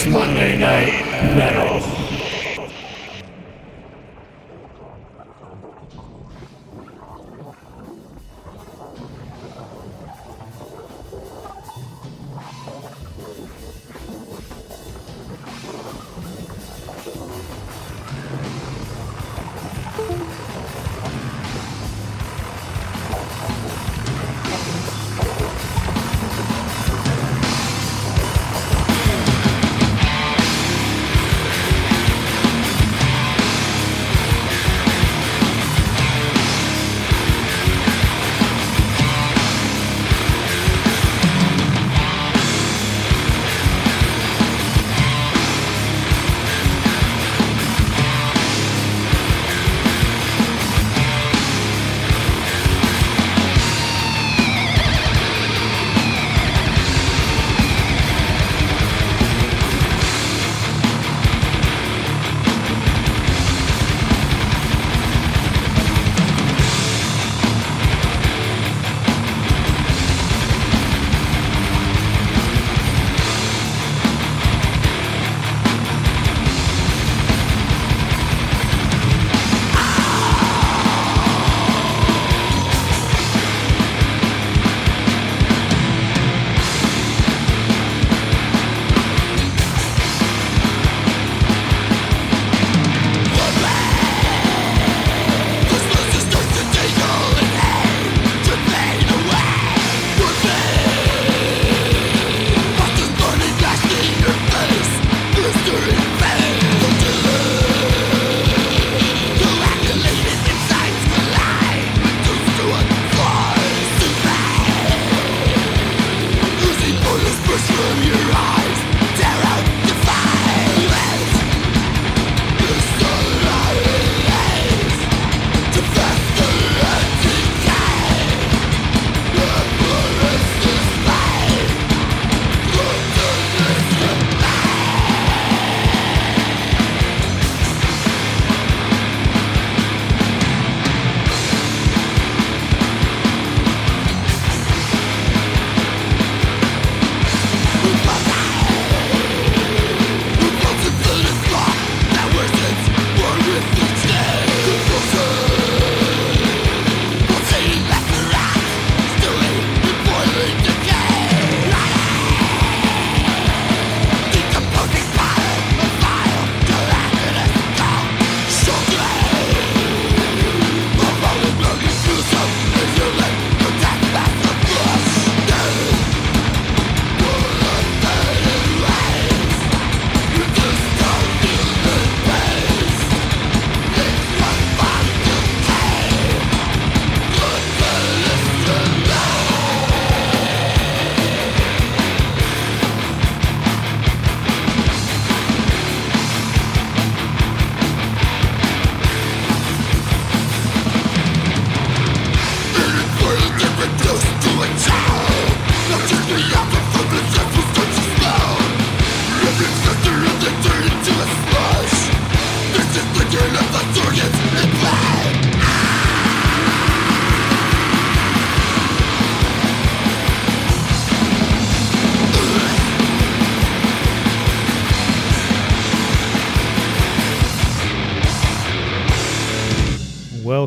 It's 0.00 0.06
Monday 0.06 0.56
Night 0.56 1.34
Metal. 1.34 2.07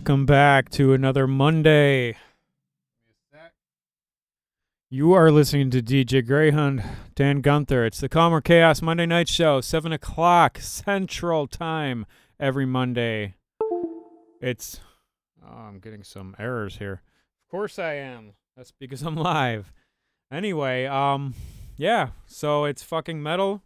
Welcome 0.01 0.25
back 0.25 0.72
to 0.72 0.94
another 0.94 1.28
Monday. 1.28 2.17
You 4.89 5.13
are 5.13 5.29
listening 5.31 5.69
to 5.69 5.84
DJ 5.84 6.28
Greyhünd, 6.28 6.84
Dan 7.13 7.41
Gunther. 7.41 7.85
It's 7.85 8.00
the 8.00 8.09
Calm 8.09 8.34
Or 8.34 8.41
Chaos 8.41 8.81
Monday 8.81 9.06
Night 9.06 9.29
Show, 9.29 9.62
7 9.62 9.91
o'clock 9.91 10.57
Central 10.57 11.45
Time 11.45 12.07
every 12.39 12.66
Monday. 12.66 13.35
It's. 14.41 14.79
Oh, 15.45 15.56
I'm 15.56 15.78
getting 15.78 16.03
some 16.03 16.35
errors 16.39 16.78
here. 16.78 17.03
Of 17.45 17.51
course 17.51 17.78
I 17.78 17.94
am. 17.94 18.33
That's 18.57 18.72
because 18.72 19.03
I'm 19.03 19.16
live. 19.16 19.72
Anyway, 20.31 20.88
um, 20.88 21.35
yeah, 21.78 22.09
so 22.25 22.66
it's 22.66 22.81
fucking 22.81 23.22
metal 23.22 23.62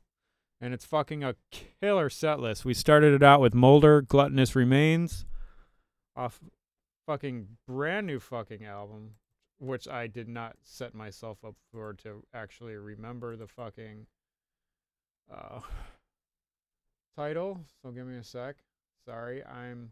and 0.59 0.73
it's 0.73 0.84
fucking 0.84 1.23
a 1.23 1.35
killer 1.79 2.09
set 2.09 2.41
list. 2.41 2.66
We 2.66 2.73
started 2.73 3.14
it 3.14 3.23
out 3.23 3.40
with 3.40 3.53
Molder, 3.55 4.02
Gluttonous 4.02 4.53
Remains 4.53 5.23
off 6.16 6.40
fucking 7.06 7.47
brand 7.67 8.08
new 8.08 8.20
fucking 8.20 8.66
album, 8.66 9.12
which 9.59 9.88
I 9.88 10.08
did 10.08 10.28
not 10.28 10.56
set 10.64 10.94
myself 10.94 11.38
up 11.46 11.56
for 11.72 11.94
to 12.03 12.23
actually 12.34 12.76
remember 12.76 13.35
the 13.35 13.47
fucking 13.47 14.08
uh, 15.34 15.62
title. 17.16 17.59
So 17.82 17.91
give 17.91 18.08
me 18.08 18.17
a 18.17 18.23
sec. 18.23 18.56
Sorry, 19.08 19.44
I'm 19.46 19.91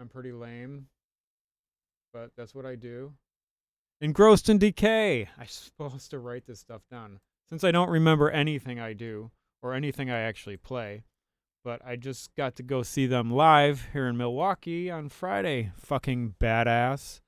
I'm 0.00 0.08
pretty 0.08 0.32
lame, 0.32 0.86
but 2.12 2.30
that's 2.36 2.54
what 2.54 2.66
I 2.66 2.76
do. 2.76 3.12
Engrossed 4.00 4.48
in 4.48 4.58
Decay. 4.58 5.28
I'm 5.38 5.46
supposed 5.48 6.10
to 6.10 6.18
write 6.18 6.46
this 6.46 6.60
stuff 6.60 6.82
down 6.90 7.20
since 7.48 7.64
I 7.64 7.72
don't 7.72 7.90
remember 7.90 8.30
anything 8.30 8.78
I 8.78 8.92
do 8.92 9.30
or 9.62 9.74
anything 9.74 10.10
I 10.10 10.20
actually 10.20 10.56
play 10.56 11.02
but 11.64 11.80
I 11.84 11.96
just 11.96 12.34
got 12.34 12.56
to 12.56 12.62
go 12.62 12.82
see 12.82 13.06
them 13.06 13.30
live 13.30 13.88
here 13.92 14.06
in 14.06 14.16
Milwaukee 14.16 14.90
on 14.90 15.08
Friday. 15.08 15.72
Fucking 15.76 16.34
badass. 16.40 17.20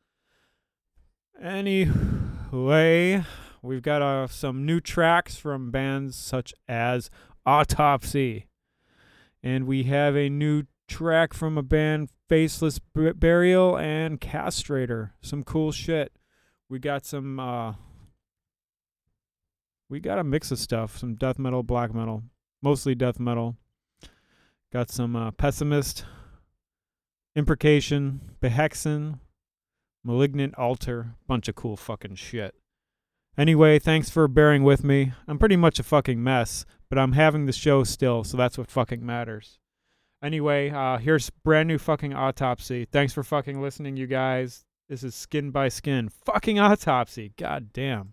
Anyway, 1.42 3.24
we've 3.62 3.82
got 3.82 4.02
uh, 4.02 4.26
some 4.26 4.66
new 4.66 4.80
tracks 4.80 5.36
from 5.36 5.70
bands 5.70 6.16
such 6.16 6.54
as 6.68 7.10
Autopsy. 7.46 8.46
And 9.42 9.66
we 9.66 9.84
have 9.84 10.16
a 10.16 10.28
new 10.28 10.64
track 10.86 11.32
from 11.32 11.56
a 11.56 11.62
band, 11.62 12.10
Faceless 12.28 12.78
Burial 12.94 13.78
and 13.78 14.20
Castrator. 14.20 15.12
Some 15.22 15.42
cool 15.42 15.72
shit. 15.72 16.12
We 16.68 16.78
got 16.78 17.04
some, 17.04 17.40
uh, 17.40 17.74
we 19.88 19.98
got 19.98 20.18
a 20.18 20.24
mix 20.24 20.50
of 20.50 20.58
stuff 20.58 20.98
some 20.98 21.14
death 21.14 21.38
metal, 21.38 21.62
black 21.62 21.94
metal, 21.94 22.22
mostly 22.62 22.94
death 22.94 23.18
metal. 23.18 23.56
Got 24.72 24.90
some 24.90 25.16
uh, 25.16 25.32
Pessimist, 25.32 26.04
Imprecation, 27.34 28.20
Behexen, 28.40 29.18
Malignant 30.04 30.56
Altar. 30.56 31.14
Bunch 31.26 31.48
of 31.48 31.56
cool 31.56 31.76
fucking 31.76 32.14
shit. 32.14 32.54
Anyway, 33.36 33.78
thanks 33.78 34.10
for 34.10 34.28
bearing 34.28 34.62
with 34.62 34.84
me. 34.84 35.12
I'm 35.26 35.38
pretty 35.38 35.56
much 35.56 35.78
a 35.78 35.82
fucking 35.82 36.22
mess, 36.22 36.64
but 36.88 36.98
I'm 36.98 37.12
having 37.12 37.46
the 37.46 37.52
show 37.52 37.84
still, 37.84 38.22
so 38.22 38.36
that's 38.36 38.58
what 38.58 38.70
fucking 38.70 39.04
matters. 39.04 39.58
Anyway, 40.22 40.70
uh, 40.70 40.98
here's 40.98 41.30
brand 41.30 41.66
new 41.66 41.78
fucking 41.78 42.12
autopsy. 42.12 42.84
Thanks 42.84 43.12
for 43.12 43.22
fucking 43.22 43.60
listening, 43.60 43.96
you 43.96 44.06
guys. 44.06 44.64
This 44.88 45.02
is 45.02 45.14
Skin 45.14 45.50
by 45.50 45.68
Skin. 45.68 46.08
Fucking 46.08 46.58
autopsy. 46.58 47.32
God 47.36 47.72
damn. 47.72 48.10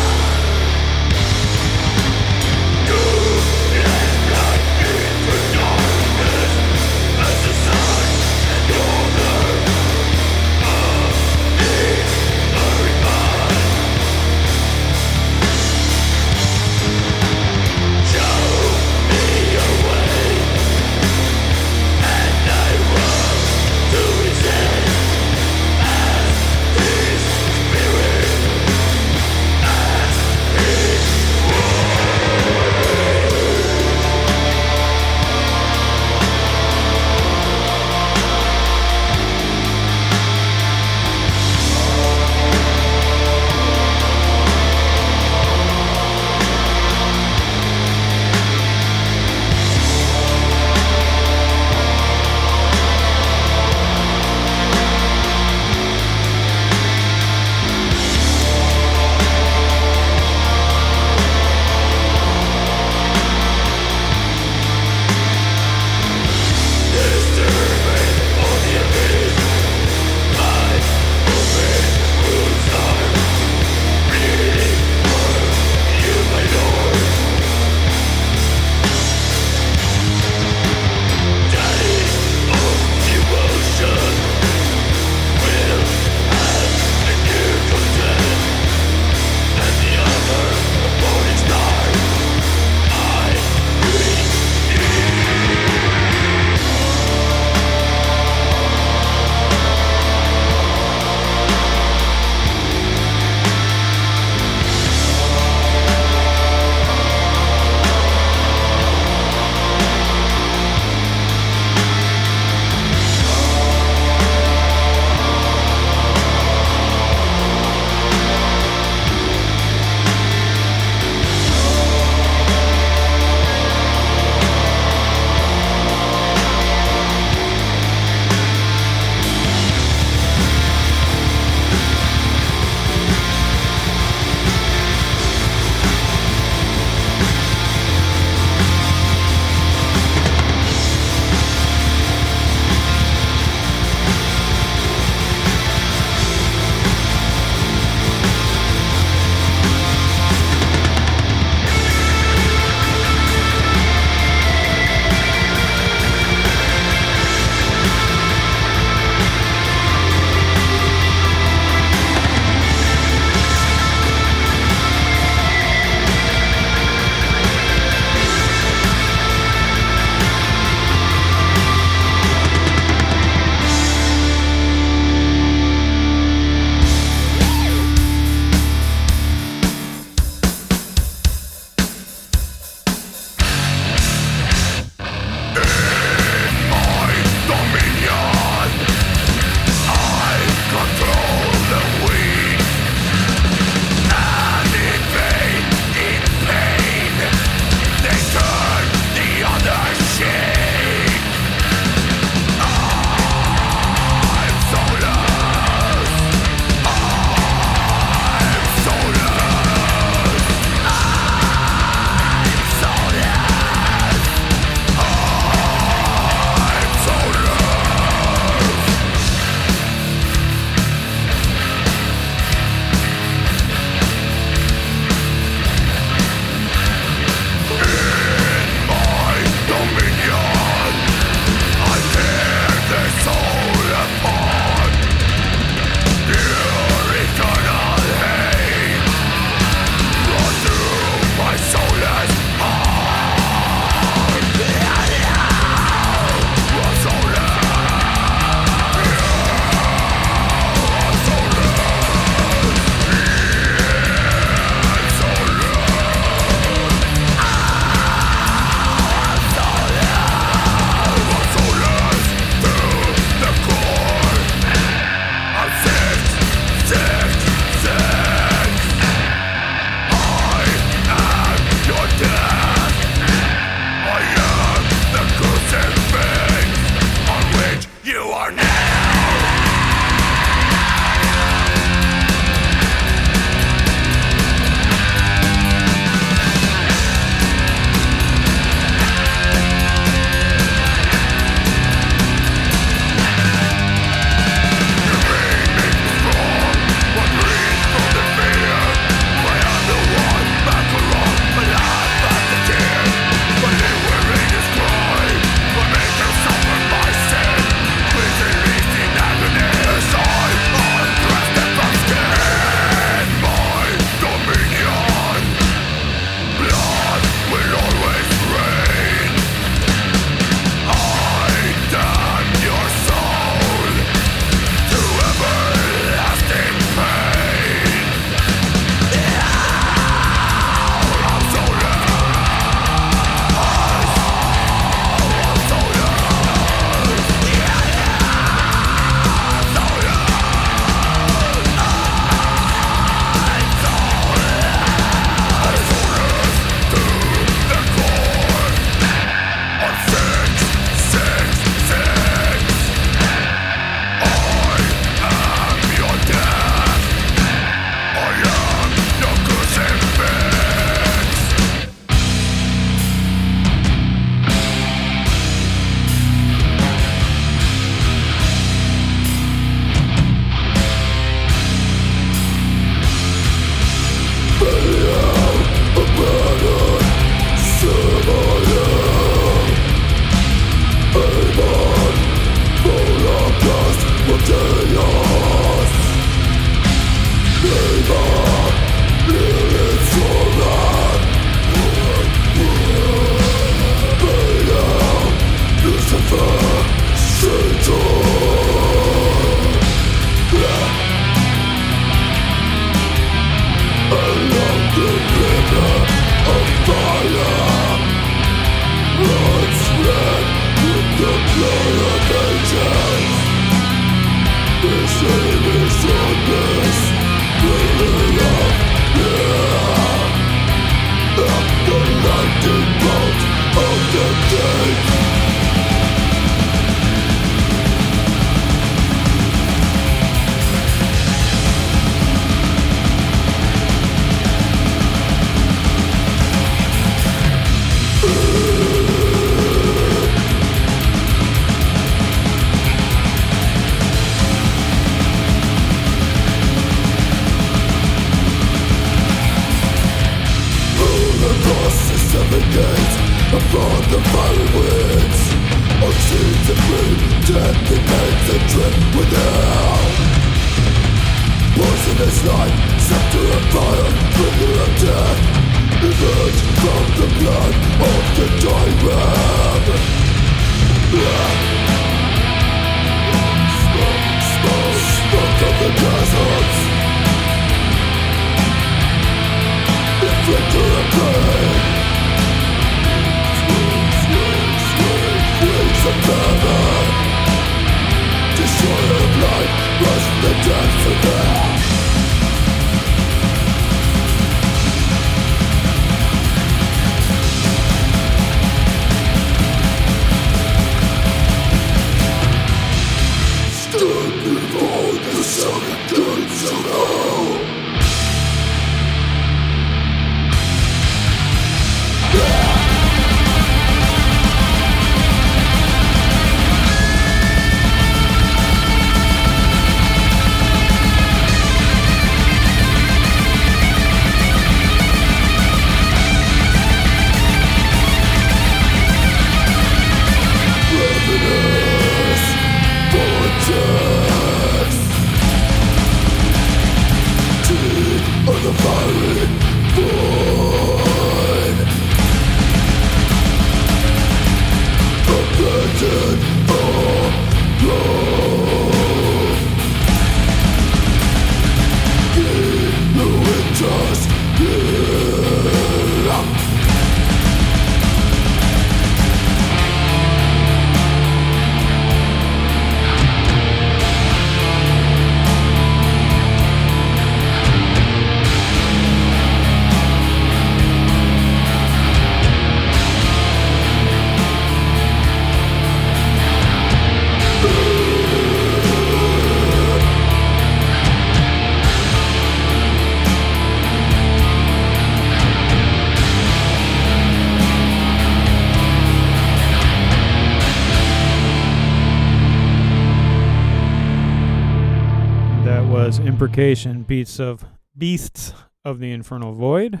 Beats 596.56 597.38
of 597.38 597.66
Beasts 597.98 598.54
of 598.82 598.98
the 598.98 599.12
Infernal 599.12 599.52
Void. 599.52 600.00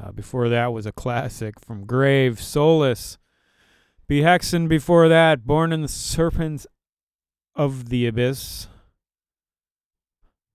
Uh, 0.00 0.12
before 0.12 0.48
that 0.48 0.72
was 0.72 0.86
a 0.86 0.92
classic 0.92 1.58
from 1.58 1.84
Grave, 1.84 2.40
Soulless. 2.40 3.18
Behexen 4.08 4.68
before 4.68 5.08
that, 5.08 5.44
Born 5.44 5.72
in 5.72 5.82
the 5.82 5.88
Serpents 5.88 6.64
of 7.56 7.88
the 7.88 8.06
Abyss. 8.06 8.68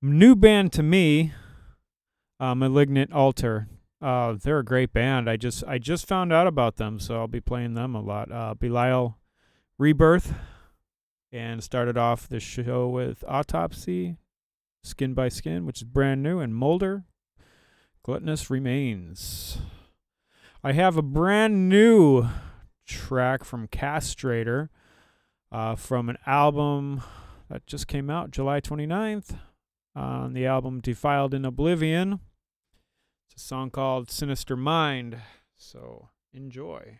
New 0.02 0.38
band 0.38 0.72
to 0.72 0.82
me, 0.82 1.34
uh, 2.40 2.56
Malignant 2.56 3.12
Altar. 3.12 3.68
Uh, 4.02 4.38
they're 4.42 4.60
a 4.60 4.64
great 4.64 4.94
band. 4.94 5.30
I 5.30 5.36
just 5.36 5.66
I 5.68 5.80
just 5.80 6.08
found 6.08 6.32
out 6.32 6.48
about 6.48 6.78
them, 6.78 6.98
so 6.98 7.20
I'll 7.20 7.28
be 7.28 7.42
playing 7.42 7.74
them 7.74 7.94
a 7.94 8.02
lot. 8.02 8.32
Uh, 8.32 8.54
Belial 8.54 9.18
Rebirth, 9.78 10.34
and 11.30 11.62
started 11.62 11.98
off 11.98 12.30
the 12.30 12.40
show 12.40 12.88
with 12.88 13.22
Autopsy, 13.28 14.16
Skin 14.86 15.14
by 15.14 15.30
Skin, 15.30 15.66
which 15.66 15.80
is 15.80 15.84
brand 15.84 16.22
new, 16.22 16.40
and 16.40 16.56
Molder, 16.56 17.06
Gluttonous 18.04 18.50
Remains. 18.50 19.58
I 20.64 20.74
have 20.74 20.96
a 20.96 21.02
brand 21.02 21.70
new 21.70 22.28
track 22.86 23.44
from 23.44 23.68
Castrator 23.68 24.70
uh, 25.52 25.76
from 25.76 26.08
an 26.10 26.18
album 26.28 27.02
that 27.50 27.66
just 27.66 27.88
came 27.88 28.10
out 28.10 28.32
July 28.32 28.62
29th 28.62 29.38
on 29.96 30.34
the 30.34 30.46
album 30.46 30.82
Defiled 30.82 31.34
in 31.34 31.46
Oblivion. 31.46 32.20
It's 33.28 33.42
a 33.42 33.46
song 33.48 33.72
called 33.72 34.12
Sinister 34.12 34.56
Mind. 34.56 35.18
So 35.58 36.10
enjoy. 36.32 37.00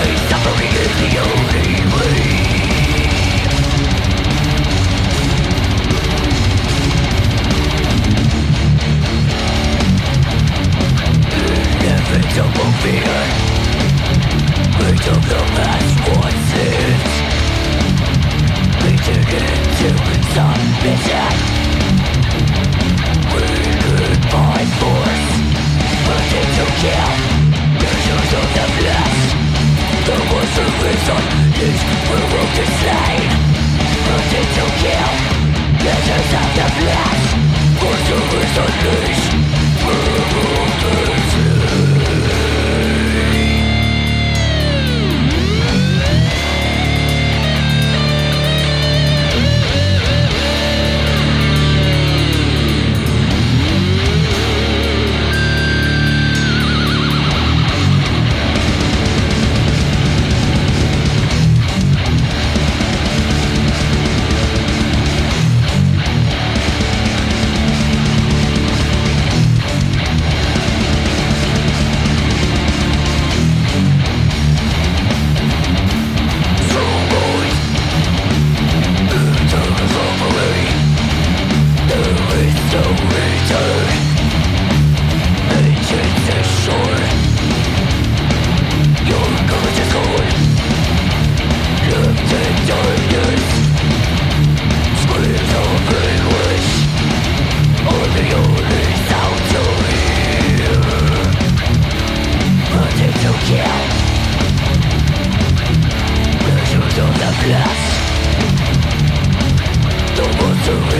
suffering 0.00 0.72
is 0.72 1.12
you 1.12 1.51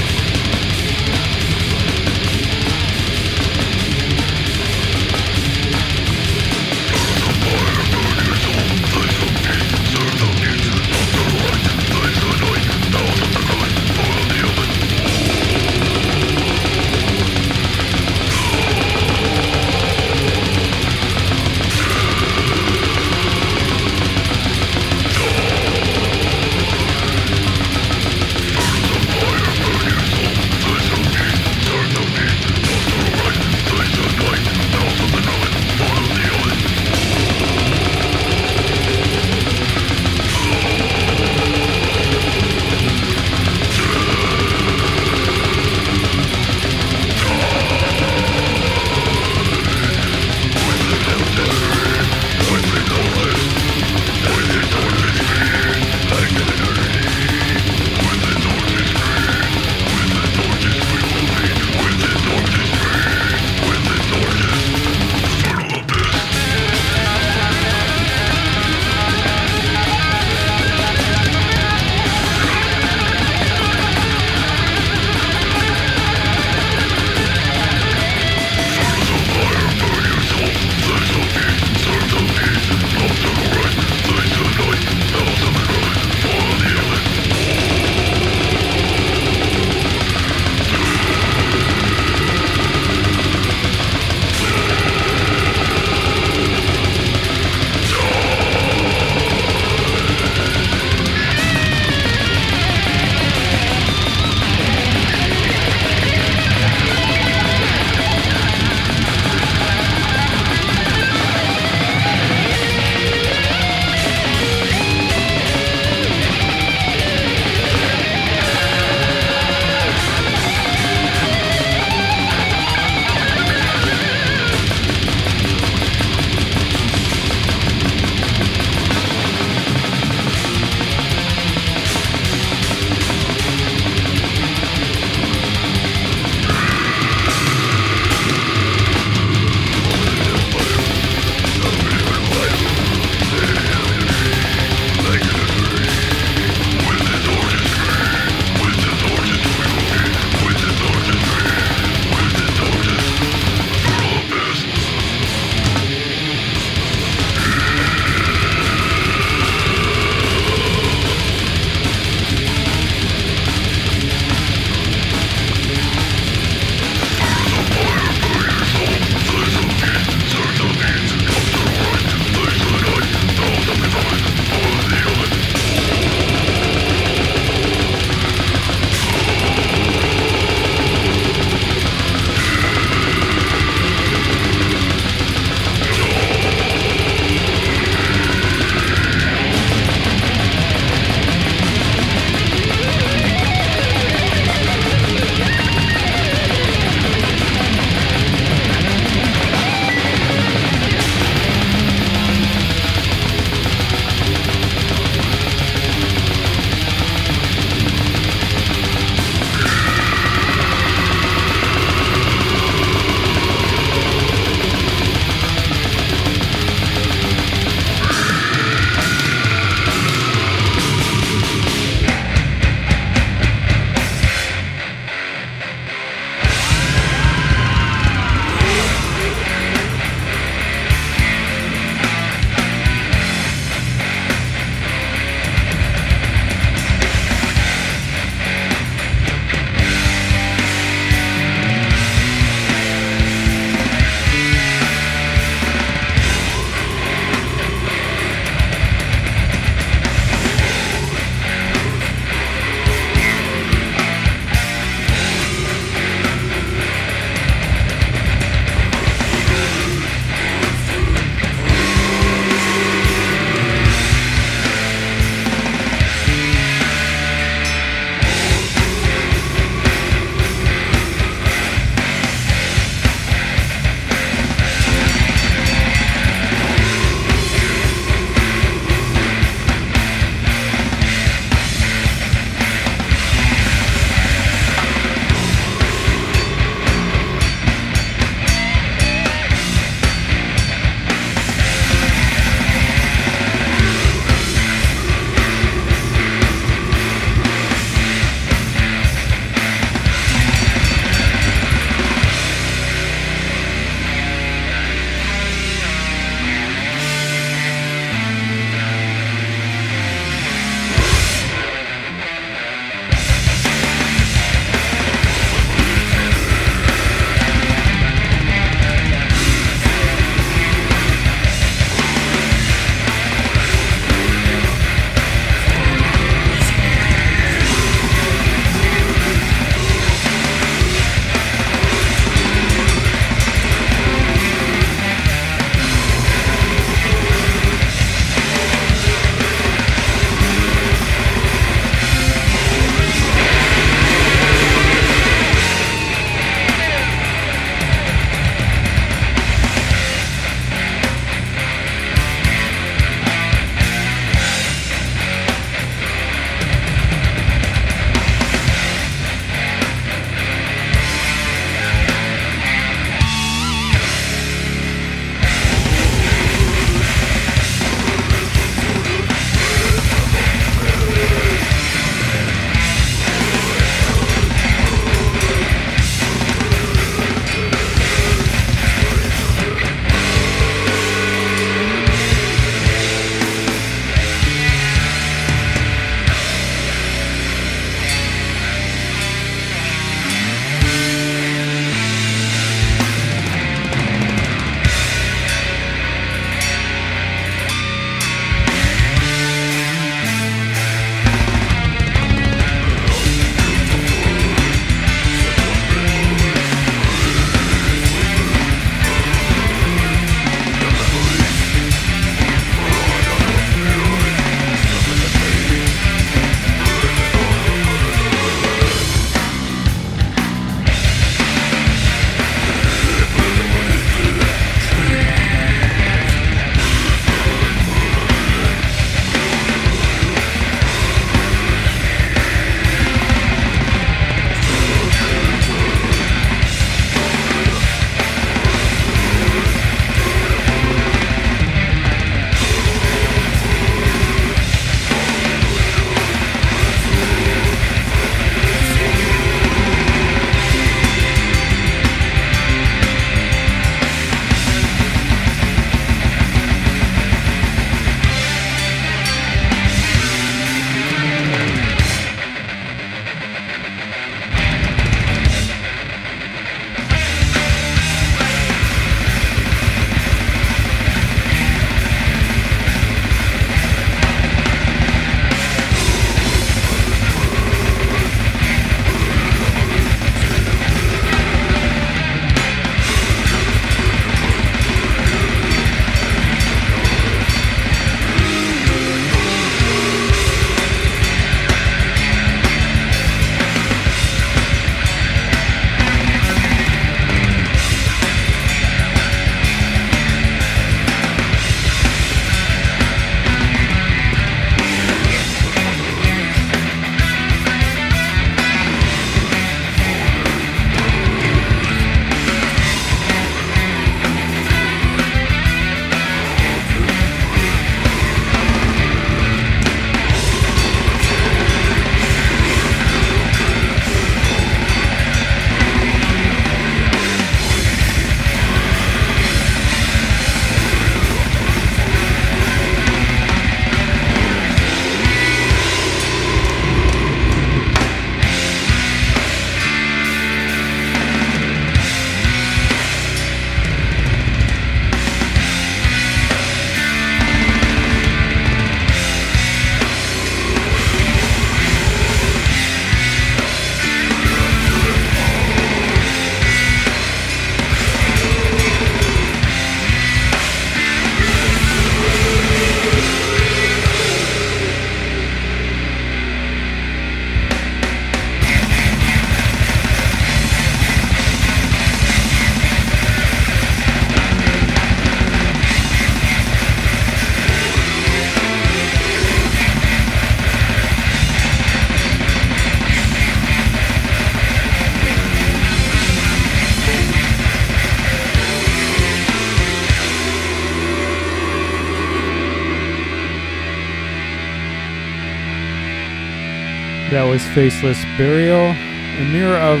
was 597.48 597.66
Faceless 597.68 598.22
Burial, 598.36 598.92
a 598.92 599.44
mirror 599.50 599.78
of 599.78 600.00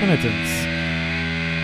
penitence. 0.00 0.50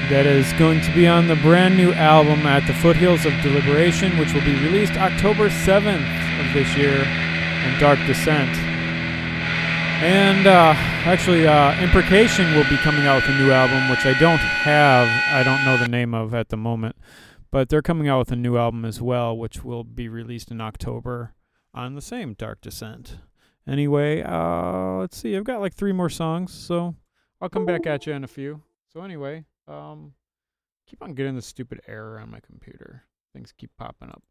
That 0.09 0.25
is 0.25 0.51
going 0.55 0.81
to 0.81 0.95
be 0.95 1.07
on 1.07 1.29
the 1.29 1.37
brand 1.37 1.77
new 1.77 1.93
album 1.93 2.47
at 2.47 2.67
the 2.67 2.73
Foothills 2.73 3.27
of 3.27 3.35
Deliration, 3.43 4.17
which 4.17 4.33
will 4.33 4.41
be 4.41 4.55
released 4.65 4.95
October 4.95 5.51
7th 5.51 6.09
of 6.41 6.55
this 6.55 6.75
year, 6.75 7.05
and 7.05 7.79
Dark 7.79 7.99
Descent. 8.07 8.49
And 10.01 10.47
uh, 10.47 10.73
actually, 11.05 11.47
uh, 11.47 11.79
Imprecation 11.83 12.55
will 12.55 12.69
be 12.71 12.79
coming 12.79 13.05
out 13.05 13.17
with 13.17 13.37
a 13.37 13.39
new 13.39 13.53
album, 13.53 13.91
which 13.91 14.07
I 14.07 14.19
don't 14.19 14.41
have, 14.41 15.07
I 15.35 15.43
don't 15.43 15.67
know 15.67 15.77
the 15.77 15.89
name 15.89 16.15
of 16.15 16.33
at 16.33 16.49
the 16.49 16.57
moment, 16.57 16.97
but 17.51 17.69
they're 17.69 17.83
coming 17.83 18.09
out 18.09 18.21
with 18.21 18.33
a 18.33 18.37
new 18.37 18.57
album 18.57 18.87
as 18.87 19.03
well, 19.03 19.37
which 19.37 19.63
will 19.63 19.85
be 19.85 20.09
released 20.09 20.51
in 20.51 20.63
October 20.63 21.35
on 21.75 21.95
the 21.95 22.01
same 22.01 22.33
Dark 22.33 22.63
Descent. 22.63 23.19
Anyway, 23.67 24.23
uh, 24.23 24.97
let's 24.97 25.17
see. 25.17 25.37
I've 25.37 25.45
got 25.45 25.61
like 25.61 25.75
three 25.75 25.93
more 25.93 26.11
songs, 26.11 26.53
so 26.53 26.95
I'll 27.41 27.49
come 27.49 27.65
back 27.67 27.87
at 27.87 28.07
you 28.07 28.13
in 28.13 28.25
a 28.25 28.29
few. 28.29 28.63
So 28.93 29.01
anyway, 29.01 29.45
um, 29.67 30.13
keep 30.87 31.03
on 31.03 31.15
getting 31.15 31.35
this 31.35 31.47
stupid 31.47 31.81
error 31.89 32.21
on 32.21 32.31
my 32.31 32.41
computer. 32.41 33.05
Things 33.33 33.53
keep 33.57 33.71
popping 33.79 34.11
up. 34.11 34.23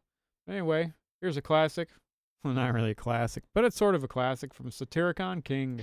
Anyway, 0.48 0.94
here's 1.20 1.38
a 1.38 1.42
classic. 1.42 1.90
Well, 2.44 2.54
not 2.54 2.74
really 2.74 2.92
a 2.92 2.96
classic, 2.96 3.44
but 3.54 3.64
it's 3.64 3.78
sort 3.78 3.96
of 3.96 4.04
a 4.04 4.08
classic 4.08 4.54
from 4.54 4.70
Satyricon 4.70 5.44
King. 5.44 5.82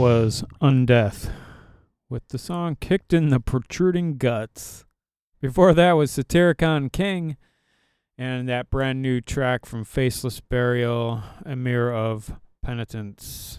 Was 0.00 0.44
Undeath 0.62 1.30
with 2.08 2.26
the 2.28 2.38
song 2.38 2.78
Kicked 2.80 3.12
in 3.12 3.28
the 3.28 3.38
Protruding 3.38 4.16
Guts. 4.16 4.86
Before 5.42 5.74
that 5.74 5.92
was 5.92 6.10
Satyricon 6.10 6.90
King 6.90 7.36
and 8.16 8.48
that 8.48 8.70
brand 8.70 9.02
new 9.02 9.20
track 9.20 9.66
from 9.66 9.84
Faceless 9.84 10.40
Burial, 10.40 11.22
A 11.44 11.54
Mirror 11.54 11.92
of 11.92 12.32
Penitence. 12.62 13.58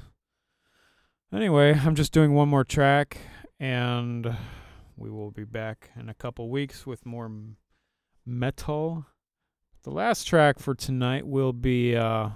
Anyway, 1.32 1.76
I'm 1.76 1.94
just 1.94 2.12
doing 2.12 2.34
one 2.34 2.50
more 2.50 2.64
track 2.64 3.20
and 3.60 4.36
we 4.98 5.12
will 5.12 5.30
be 5.30 5.44
back 5.44 5.92
in 5.96 6.10
a 6.10 6.16
couple 6.16 6.50
weeks 6.50 6.88
with 6.88 7.06
more 7.06 7.32
metal. 8.26 9.06
The 9.84 9.92
last 9.92 10.24
track 10.24 10.58
for 10.58 10.74
tonight 10.74 11.28
will 11.28 11.54
be 11.54 11.96
uh, 11.96 12.30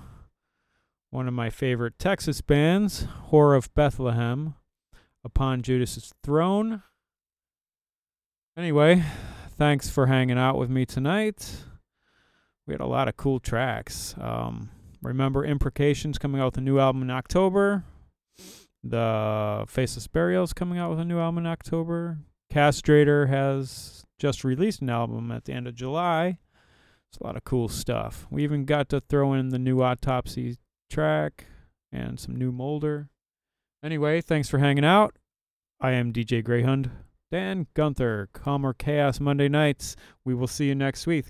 one 1.16 1.30
of 1.30 1.34
my 1.34 1.50
favorite 1.50 1.98
Texas 1.98 2.42
bands, 2.42 3.08
Whore 3.32 3.58
of 3.58 3.74
Bethlehem, 3.74 4.56
Upon 5.24 5.62
Judas's 5.62 6.14
Throne. 6.22 6.84
Anyway, 8.58 9.02
thanks 9.58 9.90
for 9.90 10.08
hanging 10.08 10.38
out 10.38 10.58
with 10.58 10.70
me 10.70 10.86
tonight. 10.86 11.64
We 12.68 12.74
had 12.74 12.82
a 12.82 12.86
lot 12.86 13.08
of 13.08 13.16
cool 13.16 13.40
tracks. 13.40 14.14
Um, 14.20 14.72
remember, 15.02 15.46
Imprecations 15.46 16.18
coming 16.18 16.42
out 16.42 16.48
with 16.48 16.58
a 16.58 16.62
new 16.62 16.80
album 16.80 17.02
in 17.02 17.10
October. 17.10 17.86
The 18.84 19.64
Faceless 19.70 20.08
Burials 20.08 20.52
coming 20.52 20.78
out 20.78 20.90
with 20.90 21.00
a 21.00 21.06
new 21.06 21.18
album 21.18 21.46
in 21.46 21.48
October. 21.48 22.20
Castrator 22.54 23.30
has 23.30 24.04
just 24.20 24.44
released 24.44 24.82
an 24.82 24.90
album 24.90 25.32
at 25.32 25.46
the 25.46 25.54
end 25.54 25.66
of 25.66 25.76
July. 25.76 26.40
It's 27.10 27.22
a 27.22 27.24
lot 27.24 27.38
of 27.38 27.46
cool 27.46 27.70
stuff. 27.70 28.28
We 28.30 28.44
even 28.44 28.66
got 28.66 28.90
to 28.90 29.00
throw 29.00 29.32
in 29.32 29.48
the 29.48 29.60
new 29.60 29.82
Autopsy 29.82 30.58
track 30.90 31.46
and 31.92 32.20
some 32.20 32.36
new 32.36 32.52
Molder. 32.52 33.10
Anyway, 33.84 34.22
thanks 34.22 34.50
for 34.50 34.58
hanging 34.58 34.86
out. 34.86 35.18
I 35.80 35.92
am 35.92 36.14
DJ 36.14 36.44
Greyhünd. 36.44 36.90
Dan 37.32 37.68
Gunther, 37.74 38.30
Calm 38.34 38.66
Or 38.66 38.74
Chaos 38.74 39.20
Monday 39.20 39.50
nights. 39.50 39.96
We 40.24 40.34
will 40.34 40.48
see 40.48 40.68
you 40.68 40.76
next 40.76 41.06
week. 41.06 41.26